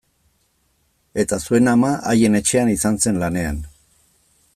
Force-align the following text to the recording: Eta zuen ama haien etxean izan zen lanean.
Eta 1.23 1.37
zuen 1.45 1.69
ama 1.73 1.91
haien 2.13 2.39
etxean 2.41 2.73
izan 2.77 2.99
zen 3.05 3.21
lanean. 3.25 3.61